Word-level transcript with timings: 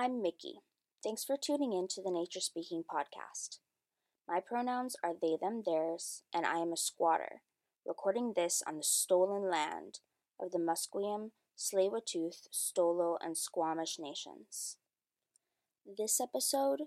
I'm 0.00 0.22
Mickey. 0.22 0.60
Thanks 1.02 1.24
for 1.24 1.36
tuning 1.36 1.72
in 1.72 1.88
to 1.88 2.00
the 2.00 2.12
Nature 2.12 2.38
Speaking 2.38 2.84
podcast. 2.88 3.58
My 4.28 4.38
pronouns 4.38 4.94
are 5.02 5.12
they, 5.20 5.36
them, 5.40 5.64
theirs, 5.66 6.22
and 6.32 6.46
I 6.46 6.58
am 6.58 6.72
a 6.72 6.76
squatter, 6.76 7.42
recording 7.84 8.34
this 8.36 8.62
on 8.64 8.76
the 8.76 8.84
stolen 8.84 9.50
land 9.50 9.98
of 10.40 10.52
the 10.52 10.58
Musqueam, 10.58 11.32
tsleil 11.58 12.00
Stolo, 12.54 13.16
and 13.20 13.36
Squamish 13.36 13.98
nations. 13.98 14.76
This 15.84 16.20
episode, 16.20 16.82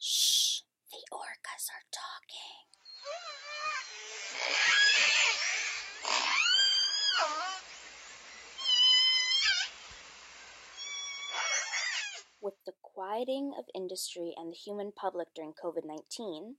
shh, 0.00 0.62
the 0.90 0.98
orcas 1.12 1.70
are 1.70 1.86
talking. 1.92 2.62
With 12.42 12.54
the 12.66 12.72
quieting 12.82 13.52
of 13.56 13.66
industry 13.72 14.34
and 14.36 14.50
the 14.50 14.56
human 14.56 14.90
public 14.90 15.28
during 15.32 15.52
COVID 15.52 15.84
19, 15.84 16.56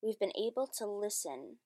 we've 0.00 0.20
been 0.20 0.30
able 0.38 0.68
to 0.78 0.86
listen 0.86 1.56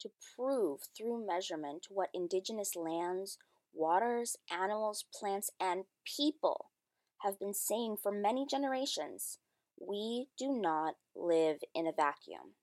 to 0.00 0.10
prove 0.36 0.82
through 0.96 1.26
measurement 1.26 1.88
what 1.90 2.10
indigenous 2.14 2.76
lands, 2.76 3.36
waters, 3.74 4.36
animals, 4.48 5.04
plants, 5.12 5.50
and 5.58 5.86
people 6.04 6.70
have 7.22 7.40
been 7.40 7.52
saying 7.52 7.96
for 8.00 8.12
many 8.12 8.46
generations. 8.48 9.38
We 9.76 10.28
do 10.38 10.52
not 10.52 10.94
live 11.16 11.58
in 11.74 11.88
a 11.88 11.92
vacuum. 11.92 12.54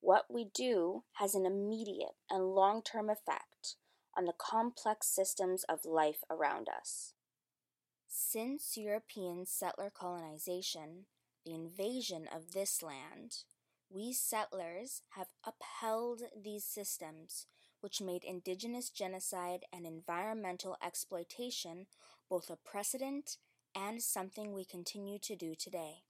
What 0.00 0.24
we 0.28 0.48
do 0.52 1.04
has 1.20 1.36
an 1.36 1.46
immediate 1.46 2.16
and 2.28 2.52
long 2.52 2.82
term 2.82 3.08
effect 3.08 3.76
on 4.16 4.24
the 4.24 4.32
complex 4.36 5.06
systems 5.06 5.62
of 5.68 5.84
life 5.84 6.24
around 6.28 6.66
us. 6.68 7.12
Since 8.10 8.78
European 8.78 9.44
settler 9.44 9.90
colonization, 9.90 11.04
the 11.44 11.54
invasion 11.54 12.26
of 12.34 12.52
this 12.52 12.82
land, 12.82 13.44
we 13.90 14.14
settlers 14.14 15.02
have 15.10 15.28
upheld 15.44 16.22
these 16.34 16.64
systems, 16.64 17.46
which 17.80 18.00
made 18.00 18.24
indigenous 18.24 18.88
genocide 18.88 19.64
and 19.72 19.86
environmental 19.86 20.78
exploitation 20.82 21.86
both 22.30 22.48
a 22.48 22.56
precedent 22.56 23.36
and 23.74 24.02
something 24.02 24.52
we 24.52 24.64
continue 24.64 25.18
to 25.18 25.36
do 25.36 25.54
today, 25.54 26.02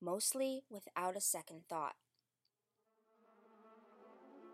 mostly 0.00 0.64
without 0.68 1.16
a 1.16 1.20
second 1.20 1.62
thought. 1.68 1.94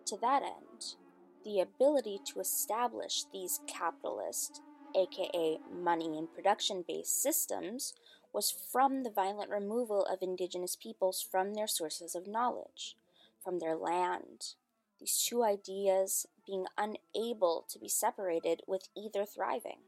To 0.06 0.18
that 0.18 0.42
end, 0.42 0.96
the 1.44 1.60
ability 1.60 2.20
to 2.32 2.40
establish 2.40 3.24
these 3.32 3.60
capitalist 3.66 4.60
aka 4.96 5.58
money 5.72 6.18
and 6.18 6.32
production 6.32 6.84
based 6.86 7.22
systems, 7.22 7.94
was 8.32 8.50
from 8.50 9.02
the 9.02 9.10
violent 9.10 9.50
removal 9.50 10.04
of 10.04 10.18
indigenous 10.20 10.76
peoples 10.76 11.22
from 11.22 11.54
their 11.54 11.68
sources 11.68 12.14
of 12.14 12.26
knowledge, 12.26 12.96
from 13.42 13.60
their 13.60 13.76
land. 13.76 14.54
These 14.98 15.24
two 15.28 15.44
ideas 15.44 16.26
being 16.46 16.66
unable 16.76 17.64
to 17.68 17.78
be 17.78 17.88
separated 17.88 18.62
with 18.66 18.88
either 18.96 19.24
thriving. 19.24 19.78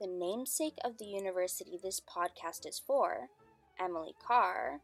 The 0.00 0.06
namesake 0.06 0.78
of 0.82 0.98
the 0.98 1.04
university 1.04 1.78
this 1.80 2.00
podcast 2.00 2.66
is 2.66 2.80
for, 2.84 3.28
Emily 3.78 4.14
Carr, 4.26 4.80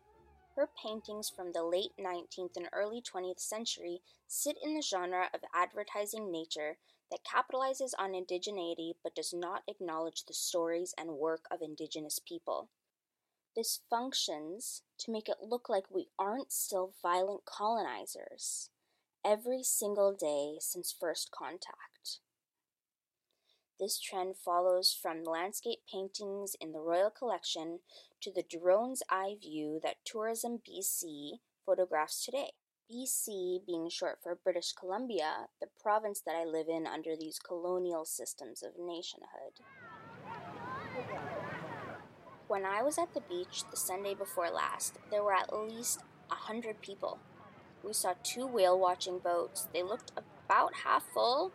her 0.56 0.68
paintings 0.82 1.30
from 1.30 1.52
the 1.52 1.62
late 1.62 1.92
19th 2.00 2.56
and 2.56 2.68
early 2.72 3.02
20th 3.02 3.38
century 3.38 4.00
sit 4.26 4.56
in 4.62 4.74
the 4.74 4.82
genre 4.82 5.28
of 5.32 5.40
advertising 5.54 6.32
nature 6.32 6.78
that 7.10 7.20
capitalizes 7.24 7.92
on 7.98 8.12
indigeneity 8.12 8.94
but 9.02 9.14
does 9.14 9.32
not 9.32 9.62
acknowledge 9.68 10.24
the 10.24 10.34
stories 10.34 10.94
and 10.98 11.10
work 11.10 11.44
of 11.50 11.60
indigenous 11.62 12.18
people. 12.18 12.70
This 13.54 13.80
functions 13.88 14.82
to 14.98 15.10
make 15.10 15.28
it 15.28 15.38
look 15.42 15.68
like 15.68 15.84
we 15.90 16.08
aren't 16.18 16.52
still 16.52 16.92
violent 17.02 17.44
colonizers 17.44 18.70
every 19.24 19.62
single 19.62 20.12
day 20.12 20.56
since 20.60 20.94
first 20.98 21.30
contact. 21.30 22.20
This 23.78 24.00
trend 24.00 24.36
follows 24.42 24.98
from 25.00 25.22
landscape 25.22 25.80
paintings 25.90 26.56
in 26.58 26.72
the 26.72 26.80
Royal 26.80 27.10
Collection 27.10 27.80
to 28.22 28.32
the 28.32 28.42
drone's 28.42 29.02
eye 29.10 29.36
view 29.38 29.80
that 29.82 29.96
Tourism 30.02 30.60
BC 30.66 31.40
photographs 31.66 32.24
today. 32.24 32.52
BC 32.90 33.66
being 33.66 33.90
short 33.90 34.18
for 34.22 34.34
British 34.34 34.72
Columbia, 34.72 35.48
the 35.60 35.66
province 35.82 36.22
that 36.24 36.34
I 36.34 36.44
live 36.44 36.68
in 36.68 36.86
under 36.86 37.16
these 37.16 37.38
colonial 37.38 38.06
systems 38.06 38.62
of 38.62 38.78
nationhood. 38.78 39.60
When 42.48 42.64
I 42.64 42.82
was 42.82 42.96
at 42.96 43.12
the 43.12 43.20
beach 43.20 43.64
the 43.70 43.76
Sunday 43.76 44.14
before 44.14 44.48
last, 44.48 44.96
there 45.10 45.22
were 45.22 45.34
at 45.34 45.52
least 45.52 46.00
a 46.30 46.34
hundred 46.34 46.80
people. 46.80 47.18
We 47.84 47.92
saw 47.92 48.14
two 48.22 48.46
whale 48.46 48.78
watching 48.78 49.18
boats. 49.18 49.68
They 49.74 49.82
looked 49.82 50.12
about 50.16 50.76
half 50.84 51.04
full, 51.12 51.52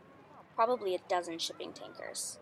probably 0.56 0.96
a 0.96 1.00
dozen 1.10 1.40
shipping 1.40 1.74
tankers. 1.74 2.40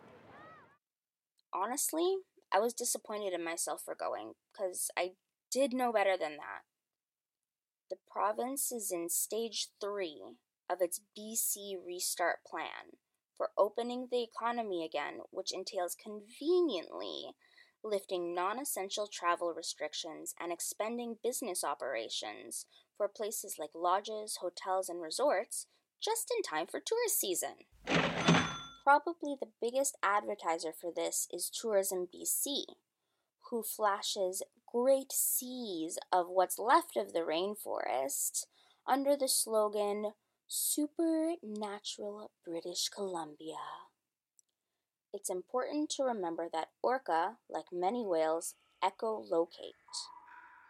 Honestly, 1.54 2.18
I 2.52 2.60
was 2.60 2.74
disappointed 2.74 3.34
in 3.34 3.44
myself 3.44 3.82
for 3.84 3.96
going, 3.96 4.34
because 4.52 4.90
I 4.98 5.12
did 5.52 5.74
know 5.74 5.92
better 5.92 6.16
than 6.18 6.38
that. 6.38 6.64
The 7.90 7.98
province 8.12 8.72
is 8.72 8.92
in 8.92 9.10
stage 9.10 9.70
three 9.82 10.22
of 10.70 10.82
its 10.82 11.02
BC 11.18 11.76
restart 11.86 12.40
plan 12.46 12.98
for 13.36 13.50
opening 13.58 14.10
the 14.12 14.22
economy 14.22 14.86
again, 14.86 15.22
which 15.32 15.52
entails 15.52 15.96
conveniently 15.96 17.32
lifting 17.84 18.36
non 18.36 18.60
essential 18.60 19.08
travel 19.08 19.54
restrictions 19.56 20.36
and 20.40 20.52
expending 20.52 21.18
business 21.24 21.64
operations 21.64 22.66
for 22.98 23.08
places 23.08 23.56
like 23.58 23.72
lodges, 23.74 24.38
hotels, 24.42 24.90
and 24.90 25.02
resorts 25.02 25.66
just 26.02 26.32
in 26.36 26.42
time 26.42 26.66
for 26.68 26.80
tourist 26.80 27.20
season. 27.20 27.66
Probably 28.84 29.36
the 29.40 29.52
biggest 29.62 29.98
advertiser 30.04 30.72
for 30.72 30.92
this 30.96 31.28
is 31.32 31.50
Tourism 31.50 32.08
BC, 32.14 32.64
who 33.50 33.64
flashes 33.64 34.42
great 34.72 35.12
seas 35.12 35.98
of 36.12 36.28
what's 36.30 36.58
left 36.58 36.96
of 36.96 37.14
the 37.14 37.20
rainforest 37.20 38.46
under 38.88 39.16
the 39.16 39.28
slogan 39.28 40.14
Supernatural 40.48 42.32
British 42.46 42.90
Columbia. 42.90 43.58
It's 45.14 45.30
important 45.30 45.90
to 45.92 46.04
remember 46.04 46.48
that 46.52 46.70
orca, 46.82 47.38
like 47.50 47.66
many 47.72 48.06
whales, 48.06 48.56
echolocate. 48.84 49.74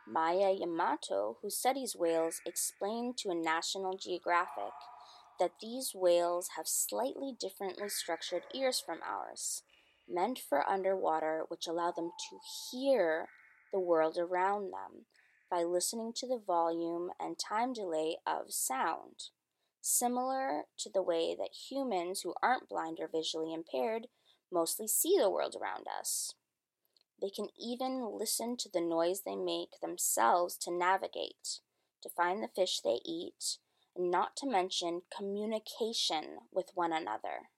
Maya 0.08 0.52
Yamato, 0.52 1.38
who 1.42 1.50
studies 1.50 1.96
whales, 1.96 2.42
explained 2.46 3.18
to 3.18 3.30
a 3.30 3.36
National 3.36 3.96
Geographic 3.96 4.74
that 5.40 5.60
these 5.62 5.92
whales 5.96 6.50
have 6.58 6.68
slightly 6.68 7.36
differently 7.40 7.90
structured 7.90 8.44
ears 8.54 8.82
from 8.84 9.00
ours, 9.08 9.64
meant 10.08 10.40
for 10.40 10.68
underwater, 10.68 11.46
which 11.48 11.68
allow 11.68 11.92
them 11.92 12.12
to 12.30 12.38
hear 12.72 13.28
the 13.72 13.80
world 13.80 14.18
around 14.18 14.72
them 14.72 15.06
by 15.50 15.64
listening 15.64 16.14
to 16.16 16.28
the 16.28 16.42
volume 16.46 17.10
and 17.20 17.38
time 17.40 17.74
delay 17.74 18.18
of 18.26 18.52
sound, 18.52 19.30
similar 19.82 20.64
to 20.78 20.90
the 20.94 21.02
way 21.02 21.36
that 21.38 21.70
humans 21.70 22.22
who 22.22 22.34
aren't 22.44 22.70
blind 22.70 22.98
or 23.00 23.08
visually 23.08 23.54
impaired 23.54 24.08
mostly 24.52 24.88
see 24.88 25.16
the 25.20 25.30
world 25.30 25.56
around 25.60 25.86
us. 26.00 26.34
They 27.22 27.30
can 27.30 27.50
even 27.60 28.18
listen 28.18 28.58
to 28.58 28.70
the 28.72 28.82
noise 28.82 29.22
they 29.26 29.36
make 29.36 29.80
themselves 29.82 30.58
to 30.58 30.72
navigate, 30.72 31.60
to 32.02 32.10
find 32.10 32.42
the 32.42 32.50
fish 32.56 32.80
they 32.82 33.00
eat, 33.06 33.58
not 34.00 34.36
to 34.38 34.50
mention 34.50 35.02
communication 35.16 36.40
with 36.52 36.72
one 36.74 36.94
another. 36.94 37.50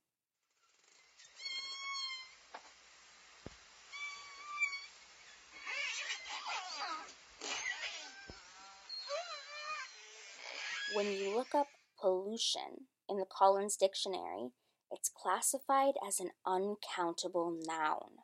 When 10.93 11.05
you 11.05 11.34
look 11.34 11.55
up 11.55 11.67
pollution 11.99 12.87
in 13.08 13.17
the 13.17 13.26
Collins 13.26 13.78
Dictionary, 13.78 14.49
it's 14.91 15.09
classified 15.09 15.94
as 16.05 16.20
an 16.20 16.32
uncountable 16.46 17.58
noun. 17.66 18.23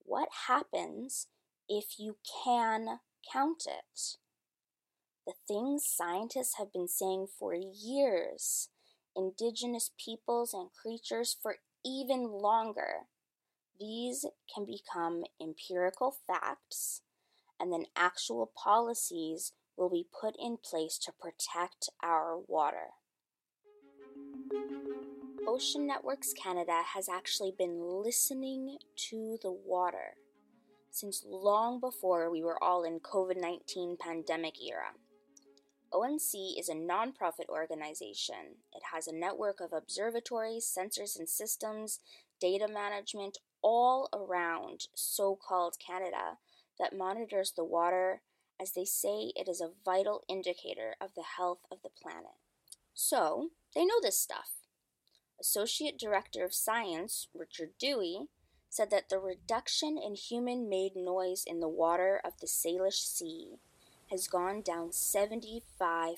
What 0.00 0.28
happens 0.48 1.28
if 1.68 1.98
you 1.98 2.16
can 2.44 3.00
count 3.32 3.64
it? 3.66 4.16
The 5.26 5.34
things 5.48 5.84
scientists 5.84 6.54
have 6.56 6.72
been 6.72 6.86
saying 6.86 7.26
for 7.36 7.52
years, 7.52 8.68
indigenous 9.16 9.90
peoples 9.98 10.54
and 10.54 10.70
creatures 10.72 11.36
for 11.42 11.56
even 11.84 12.30
longer. 12.30 13.06
These 13.80 14.24
can 14.54 14.64
become 14.64 15.24
empirical 15.42 16.14
facts, 16.28 17.02
and 17.58 17.72
then 17.72 17.86
actual 17.96 18.52
policies 18.56 19.52
will 19.76 19.90
be 19.90 20.06
put 20.20 20.36
in 20.38 20.58
place 20.58 20.96
to 20.98 21.12
protect 21.12 21.88
our 22.04 22.38
water. 22.38 22.94
Ocean 25.48 25.88
Networks 25.88 26.32
Canada 26.32 26.82
has 26.94 27.08
actually 27.08 27.52
been 27.56 27.80
listening 27.80 28.78
to 29.10 29.38
the 29.42 29.50
water 29.50 30.14
since 30.92 31.24
long 31.26 31.80
before 31.80 32.30
we 32.30 32.42
were 32.42 32.62
all 32.62 32.84
in 32.84 33.00
COVID-19 33.00 33.98
pandemic 33.98 34.54
era. 34.62 34.92
ONC 35.96 36.58
is 36.58 36.68
a 36.68 36.74
nonprofit 36.74 37.48
organization. 37.48 38.56
It 38.74 38.82
has 38.92 39.06
a 39.06 39.14
network 39.14 39.60
of 39.60 39.72
observatories, 39.72 40.66
sensors 40.66 41.18
and 41.18 41.28
systems, 41.28 42.00
data 42.38 42.68
management 42.68 43.38
all 43.62 44.10
around 44.12 44.88
so-called 44.94 45.76
Canada 45.84 46.36
that 46.78 46.96
monitors 46.96 47.52
the 47.56 47.64
water 47.64 48.20
as 48.60 48.72
they 48.72 48.84
say 48.84 49.32
it 49.34 49.48
is 49.48 49.60
a 49.60 49.70
vital 49.84 50.22
indicator 50.28 50.96
of 51.00 51.14
the 51.14 51.24
health 51.36 51.60
of 51.70 51.78
the 51.82 51.90
planet. 51.90 52.36
So, 52.94 53.50
they 53.74 53.84
know 53.84 54.00
this 54.00 54.18
stuff. 54.18 54.52
Associate 55.40 55.98
Director 55.98 56.44
of 56.44 56.54
Science, 56.54 57.28
Richard 57.34 57.70
Dewey, 57.78 58.28
said 58.70 58.90
that 58.90 59.08
the 59.08 59.18
reduction 59.18 59.98
in 59.98 60.14
human 60.14 60.68
made 60.68 60.96
noise 60.96 61.44
in 61.46 61.60
the 61.60 61.68
water 61.68 62.20
of 62.24 62.34
the 62.40 62.46
Salish 62.46 63.04
Sea 63.04 63.58
has 64.10 64.28
gone 64.28 64.62
down 64.62 64.90
75%. 64.90 66.12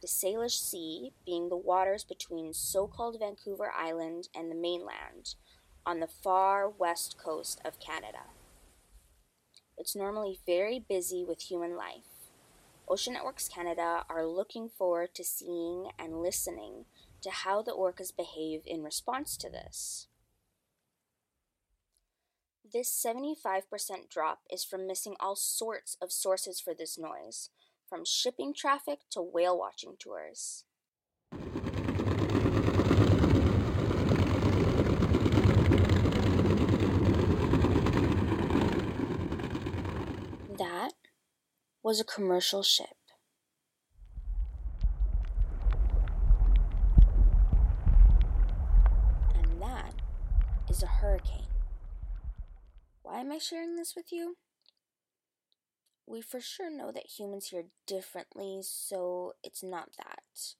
The 0.00 0.08
Salish 0.08 0.58
Sea 0.58 1.12
being 1.24 1.48
the 1.48 1.56
waters 1.56 2.04
between 2.04 2.52
so 2.52 2.86
called 2.86 3.18
Vancouver 3.18 3.72
Island 3.72 4.28
and 4.34 4.50
the 4.50 4.54
mainland 4.54 5.34
on 5.86 6.00
the 6.00 6.06
far 6.06 6.68
west 6.68 7.16
coast 7.22 7.60
of 7.64 7.80
Canada. 7.80 8.24
It's 9.76 9.96
normally 9.96 10.40
very 10.46 10.78
busy 10.78 11.24
with 11.24 11.42
human 11.42 11.76
life. 11.76 12.30
Ocean 12.86 13.14
Networks 13.14 13.48
Canada 13.48 14.04
are 14.08 14.26
looking 14.26 14.68
forward 14.68 15.14
to 15.14 15.24
seeing 15.24 15.88
and 15.98 16.20
listening 16.20 16.84
to 17.22 17.30
how 17.30 17.62
the 17.62 17.72
orcas 17.72 18.14
behave 18.14 18.62
in 18.66 18.82
response 18.82 19.36
to 19.38 19.48
this. 19.48 20.08
This 22.74 22.90
75% 22.90 24.08
drop 24.10 24.40
is 24.50 24.64
from 24.64 24.84
missing 24.84 25.14
all 25.20 25.36
sorts 25.36 25.96
of 26.02 26.10
sources 26.10 26.58
for 26.58 26.74
this 26.74 26.98
noise, 26.98 27.50
from 27.88 28.04
shipping 28.04 28.52
traffic 28.52 28.98
to 29.10 29.22
whale 29.22 29.56
watching 29.56 29.94
tours. 29.96 30.64
That 40.58 40.94
was 41.84 42.00
a 42.00 42.04
commercial 42.04 42.64
ship. 42.64 42.88
And 49.36 49.62
that 49.62 49.94
is 50.68 50.82
a 50.82 50.86
hurricane. 50.86 51.53
Why 53.14 53.20
am 53.20 53.30
I 53.30 53.38
sharing 53.38 53.76
this 53.76 53.94
with 53.94 54.10
you? 54.10 54.38
We 56.04 56.20
for 56.20 56.40
sure 56.40 56.68
know 56.68 56.90
that 56.90 57.16
humans 57.16 57.46
hear 57.46 57.66
differently, 57.86 58.58
so 58.62 59.34
it's 59.44 59.62
not 59.62 59.90
that. 59.98 60.56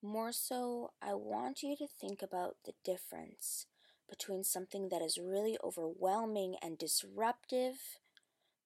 More 0.00 0.30
so, 0.30 0.92
I 1.02 1.14
want 1.14 1.64
you 1.64 1.74
to 1.74 1.88
think 1.88 2.22
about 2.22 2.58
the 2.64 2.74
difference 2.84 3.66
between 4.08 4.44
something 4.44 4.88
that 4.90 5.02
is 5.02 5.18
really 5.18 5.58
overwhelming 5.64 6.54
and 6.62 6.78
disruptive 6.78 7.98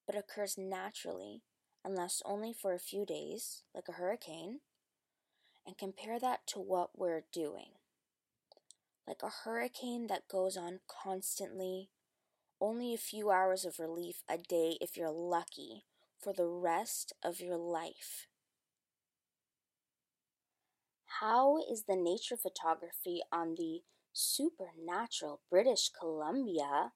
but 0.06 0.14
occurs 0.14 0.58
naturally 0.58 1.40
and 1.82 1.94
lasts 1.94 2.20
only 2.26 2.52
for 2.52 2.74
a 2.74 2.78
few 2.78 3.06
days, 3.06 3.62
like 3.74 3.88
a 3.88 3.92
hurricane, 3.92 4.60
and 5.66 5.78
compare 5.78 6.20
that 6.20 6.46
to 6.48 6.58
what 6.58 6.90
we're 6.94 7.24
doing. 7.32 7.70
Like 9.06 9.22
a 9.22 9.32
hurricane 9.44 10.08
that 10.08 10.28
goes 10.28 10.58
on 10.58 10.80
constantly, 10.86 11.88
only 12.60 12.94
a 12.94 12.98
few 12.98 13.30
hours 13.30 13.64
of 13.64 13.78
relief 13.78 14.22
a 14.28 14.38
day 14.38 14.76
if 14.80 14.96
you're 14.96 15.10
lucky 15.10 15.84
for 16.20 16.32
the 16.32 16.46
rest 16.46 17.12
of 17.22 17.40
your 17.40 17.56
life. 17.56 18.26
How 21.20 21.58
is 21.58 21.84
the 21.84 21.96
nature 21.96 22.36
photography 22.36 23.22
on 23.32 23.54
the 23.56 23.82
supernatural 24.12 25.40
British 25.50 25.90
Columbia 25.90 26.92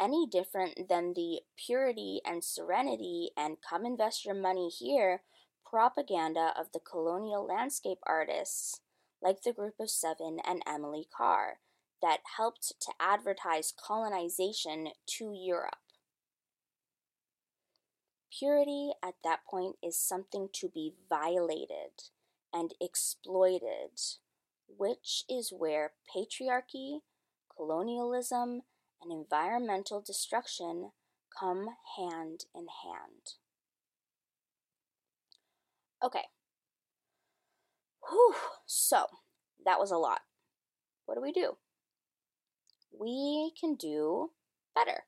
any 0.00 0.26
different 0.26 0.88
than 0.88 1.12
the 1.12 1.40
purity 1.56 2.20
and 2.24 2.42
serenity 2.42 3.30
and 3.36 3.58
come 3.68 3.84
invest 3.84 4.24
your 4.24 4.34
money 4.34 4.68
here 4.68 5.22
propaganda 5.68 6.52
of 6.58 6.72
the 6.72 6.80
colonial 6.80 7.46
landscape 7.46 7.98
artists 8.06 8.80
like 9.22 9.42
the 9.42 9.52
Group 9.52 9.74
of 9.80 9.90
Seven 9.90 10.38
and 10.44 10.62
Emily 10.66 11.06
Carr 11.16 11.58
that 12.02 12.18
helped 12.36 12.74
to 12.80 12.92
advertise 13.00 13.72
colonization 13.78 14.88
to 15.06 15.32
Europe. 15.32 15.76
Purity 18.36 18.92
at 19.02 19.14
that 19.22 19.40
point 19.48 19.76
is 19.82 19.98
something 19.98 20.48
to 20.54 20.68
be 20.68 20.94
violated 21.08 22.10
and 22.52 22.72
exploited, 22.80 24.00
which 24.66 25.24
is 25.28 25.52
where 25.56 25.92
patriarchy, 26.14 27.00
colonialism, 27.54 28.62
and 29.02 29.12
environmental 29.12 30.00
destruction 30.00 30.90
come 31.38 31.68
hand 31.96 32.44
in 32.54 32.66
hand. 32.84 33.34
Okay. 36.02 36.24
Whew. 38.08 38.34
So, 38.66 39.06
that 39.64 39.78
was 39.78 39.90
a 39.90 39.96
lot. 39.96 40.22
What 41.06 41.14
do 41.14 41.20
we 41.22 41.32
do? 41.32 41.56
We 42.98 43.52
can 43.58 43.74
do 43.74 44.30
better. 44.74 45.04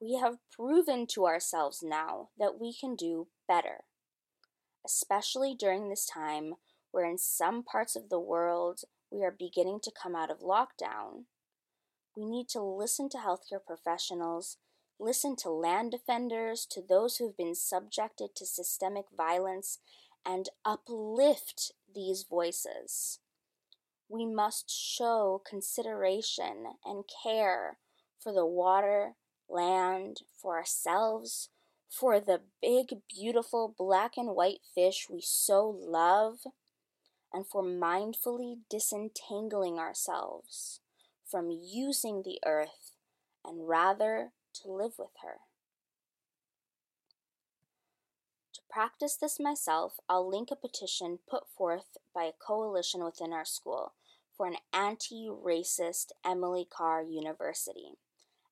We 0.00 0.14
have 0.14 0.38
proven 0.50 1.06
to 1.08 1.26
ourselves 1.26 1.82
now 1.82 2.30
that 2.38 2.58
we 2.60 2.74
can 2.74 2.96
do 2.96 3.28
better, 3.48 3.84
especially 4.84 5.54
during 5.58 5.88
this 5.88 6.06
time 6.06 6.54
where 6.90 7.08
in 7.08 7.18
some 7.18 7.62
parts 7.62 7.96
of 7.96 8.08
the 8.08 8.20
world 8.20 8.80
we 9.10 9.24
are 9.24 9.34
beginning 9.36 9.80
to 9.82 9.92
come 9.92 10.14
out 10.14 10.30
of 10.30 10.40
lockdown 10.40 11.24
we 12.16 12.24
need 12.24 12.48
to 12.50 12.62
listen 12.62 13.08
to 13.10 13.18
healthcare 13.18 13.64
professionals, 13.64 14.58
listen 15.00 15.34
to 15.36 15.50
land 15.50 15.90
defenders, 15.90 16.66
to 16.70 16.80
those 16.80 17.16
who've 17.16 17.36
been 17.36 17.54
subjected 17.54 18.36
to 18.36 18.46
systemic 18.46 19.06
violence, 19.16 19.78
and 20.24 20.48
uplift 20.64 21.72
these 21.92 22.24
voices. 22.28 23.18
We 24.14 24.26
must 24.26 24.70
show 24.70 25.42
consideration 25.44 26.66
and 26.84 27.02
care 27.24 27.78
for 28.20 28.32
the 28.32 28.46
water, 28.46 29.14
land, 29.48 30.20
for 30.40 30.56
ourselves, 30.56 31.48
for 31.90 32.20
the 32.20 32.42
big, 32.62 33.00
beautiful 33.12 33.74
black 33.76 34.16
and 34.16 34.36
white 34.36 34.60
fish 34.72 35.08
we 35.10 35.20
so 35.20 35.68
love, 35.68 36.46
and 37.32 37.44
for 37.44 37.64
mindfully 37.64 38.58
disentangling 38.70 39.80
ourselves 39.80 40.78
from 41.28 41.50
using 41.50 42.22
the 42.22 42.38
earth 42.46 42.92
and 43.44 43.66
rather 43.66 44.30
to 44.62 44.70
live 44.70 44.92
with 44.96 45.16
her. 45.24 45.38
To 48.52 48.60
practice 48.70 49.16
this 49.16 49.40
myself, 49.40 49.98
I'll 50.08 50.30
link 50.30 50.50
a 50.52 50.56
petition 50.56 51.18
put 51.28 51.48
forth 51.48 51.96
by 52.14 52.26
a 52.26 52.32
coalition 52.32 53.02
within 53.02 53.32
our 53.32 53.44
school 53.44 53.94
for 54.36 54.46
an 54.46 54.56
anti 54.72 55.28
racist 55.28 56.12
Emily 56.24 56.66
Carr 56.68 57.02
University, 57.02 57.92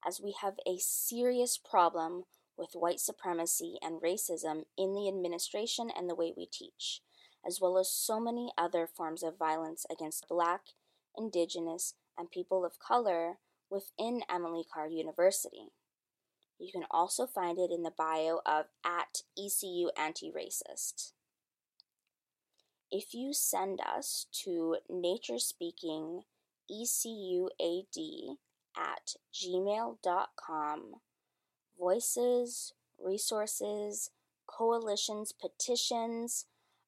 as 0.07 0.21
we 0.21 0.35
have 0.41 0.55
a 0.67 0.79
serious 0.79 1.59
problem 1.59 2.25
with 2.57 2.71
white 2.75 3.01
supremacy 3.01 3.77
and 3.83 4.01
racism 4.01 4.65
in 4.77 4.95
the 4.95 5.09
administration 5.09 5.91
and 5.97 6.09
the 6.09 6.15
way 6.15 6.33
we 6.37 6.47
teach, 6.47 7.01
as 7.47 7.61
well 7.61 7.79
as 7.79 7.91
so 7.91 8.21
many 8.21 8.53
other 8.57 8.87
forms 8.87 9.23
of 9.23 9.39
violence 9.39 9.85
against 9.91 10.29
Black, 10.29 10.63
Indigenous, 11.17 11.95
and 12.17 12.31
people 12.31 12.65
of 12.65 12.79
color 12.79 13.39
within 13.71 14.23
Emily 14.31 14.65
Carr 14.73 14.89
University. 14.89 15.69
You 16.59 16.71
can 16.71 16.85
also 16.91 17.27
find 17.27 17.59
it 17.59 17.71
in 17.73 17.83
the 17.83 17.91
bio 17.91 18.41
of 18.47 18.67
at 18.85 19.23
ECU 19.37 19.89
Anti-Racist. 19.97 21.13
If 22.95 23.15
you 23.15 23.33
send 23.33 23.81
us 23.81 24.27
to 24.45 24.77
naturespeaking 24.91 26.25
ECUAD 26.71 28.37
at 28.77 29.15
gmail.com, 29.33 30.93
voices, 31.79 32.75
resources, 33.03 34.11
coalitions, 34.47 35.33
petitions 35.33 36.45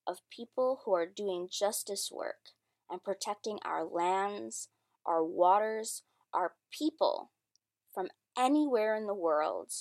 of 0.07 0.19
people 0.29 0.83
who 0.85 0.93
are 0.93 1.07
doing 1.07 1.49
justice 1.51 2.11
work 2.13 2.51
and 2.91 3.03
protecting 3.03 3.59
our 3.65 3.83
lands, 3.83 4.69
our 5.07 5.25
waters, 5.25 6.03
our 6.35 6.53
people 6.71 7.31
from 7.95 8.09
anywhere 8.37 8.95
in 8.95 9.07
the 9.07 9.15
world, 9.15 9.73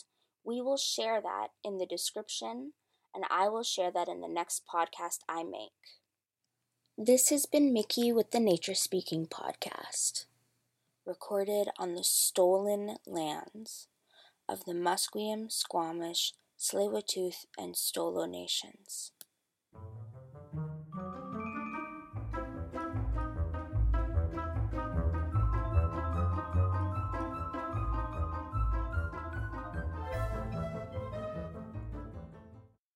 we 0.45 0.61
will 0.61 0.77
share 0.77 1.19
that 1.19 1.49
in 1.65 1.79
the 1.79 1.85
description 1.85 2.71
and 3.13 3.25
I 3.29 3.49
will 3.49 3.63
share 3.63 3.91
that 3.91 4.07
in 4.07 4.21
the 4.21 4.29
next 4.29 4.63
podcast 4.73 5.19
I 5.27 5.43
make. 5.43 5.71
This 6.97 7.29
has 7.29 7.47
been 7.47 7.73
Mickey 7.73 8.13
with 8.13 8.29
the 8.29 8.39
Nature 8.39 8.75
Speaking 8.75 9.25
podcast, 9.25 10.25
recorded 11.07 11.69
on 11.79 11.95
the 11.95 12.03
stolen 12.03 12.97
lands 13.07 13.87
of 14.47 14.65
the 14.65 14.73
Musqueam, 14.73 15.51
Squamish, 15.51 16.33
Tsleil-Waututh, 16.59 17.47
and 17.57 17.73
Stolo 17.73 18.29
nations. 18.29 19.11